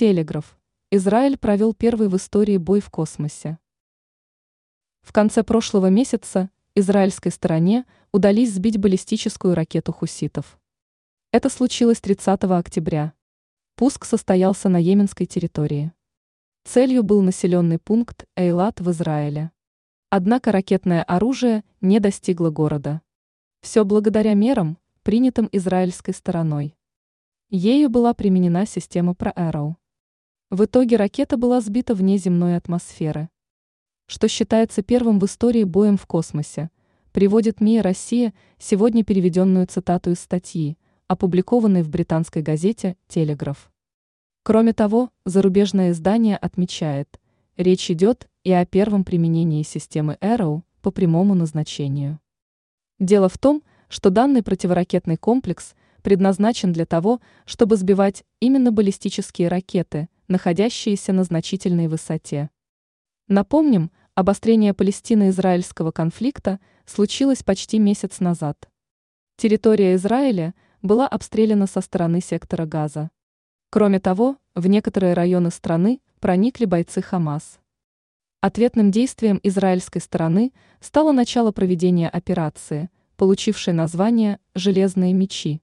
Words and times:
Телеграф. 0.00 0.58
Израиль 0.90 1.36
провел 1.36 1.74
первый 1.74 2.08
в 2.08 2.16
истории 2.16 2.56
бой 2.56 2.80
в 2.80 2.88
космосе. 2.88 3.58
В 5.02 5.12
конце 5.12 5.42
прошлого 5.42 5.90
месяца 5.90 6.48
израильской 6.74 7.30
стороне 7.30 7.84
удались 8.10 8.54
сбить 8.54 8.78
баллистическую 8.78 9.54
ракету 9.54 9.92
хуситов. 9.92 10.58
Это 11.32 11.50
случилось 11.50 12.00
30 12.00 12.44
октября. 12.44 13.12
Пуск 13.74 14.06
состоялся 14.06 14.70
на 14.70 14.78
йеменской 14.78 15.26
территории. 15.26 15.92
Целью 16.64 17.02
был 17.02 17.20
населенный 17.20 17.78
пункт 17.78 18.24
Эйлат 18.36 18.80
в 18.80 18.90
Израиле. 18.92 19.50
Однако 20.08 20.50
ракетное 20.50 21.02
оружие 21.02 21.62
не 21.82 22.00
достигло 22.00 22.48
города. 22.48 23.02
Все 23.60 23.84
благодаря 23.84 24.32
мерам, 24.32 24.78
принятым 25.02 25.50
израильской 25.52 26.14
стороной. 26.14 26.74
Ею 27.50 27.90
была 27.90 28.14
применена 28.14 28.64
система 28.64 29.12
ProArrow. 29.12 29.74
В 30.50 30.64
итоге 30.64 30.96
ракета 30.96 31.36
была 31.36 31.60
сбита 31.60 31.94
вне 31.94 32.18
земной 32.18 32.56
атмосферы. 32.56 33.28
Что 34.08 34.26
считается 34.26 34.82
первым 34.82 35.20
в 35.20 35.24
истории 35.26 35.62
боем 35.62 35.96
в 35.96 36.06
космосе, 36.06 36.70
приводит 37.12 37.60
МИА 37.60 37.84
«Россия» 37.84 38.34
сегодня 38.58 39.04
переведенную 39.04 39.68
цитату 39.68 40.10
из 40.10 40.18
статьи, 40.18 40.76
опубликованной 41.06 41.82
в 41.84 41.88
британской 41.88 42.42
газете 42.42 42.96
«Телеграф». 43.06 43.70
Кроме 44.42 44.72
того, 44.72 45.10
зарубежное 45.24 45.92
издание 45.92 46.36
отмечает, 46.36 47.20
речь 47.56 47.88
идет 47.88 48.28
и 48.42 48.50
о 48.50 48.66
первом 48.66 49.04
применении 49.04 49.62
системы 49.62 50.18
Arrow 50.20 50.62
по 50.82 50.90
прямому 50.90 51.36
назначению. 51.36 52.18
Дело 52.98 53.28
в 53.28 53.38
том, 53.38 53.62
что 53.88 54.10
данный 54.10 54.42
противоракетный 54.42 55.16
комплекс 55.16 55.76
предназначен 56.02 56.72
для 56.72 56.86
того, 56.86 57.20
чтобы 57.44 57.76
сбивать 57.76 58.24
именно 58.40 58.72
баллистические 58.72 59.46
ракеты– 59.46 60.08
находящиеся 60.30 61.12
на 61.12 61.24
значительной 61.24 61.88
высоте. 61.88 62.48
Напомним, 63.28 63.90
обострение 64.14 64.72
Палестино-израильского 64.72 65.90
конфликта 65.90 66.58
случилось 66.86 67.42
почти 67.42 67.78
месяц 67.78 68.20
назад. 68.20 68.70
Территория 69.36 69.94
Израиля 69.96 70.54
была 70.82 71.06
обстреляна 71.06 71.66
со 71.66 71.80
стороны 71.80 72.20
сектора 72.20 72.64
Газа. 72.64 73.10
Кроме 73.70 74.00
того, 74.00 74.36
в 74.54 74.66
некоторые 74.66 75.14
районы 75.14 75.50
страны 75.50 76.00
проникли 76.20 76.64
бойцы 76.64 77.02
Хамас. 77.02 77.60
Ответным 78.40 78.90
действием 78.90 79.38
израильской 79.42 80.00
стороны 80.00 80.52
стало 80.80 81.12
начало 81.12 81.52
проведения 81.52 82.08
операции, 82.08 82.88
получившей 83.16 83.74
название 83.74 84.38
«Железные 84.54 85.12
мечи». 85.12 85.60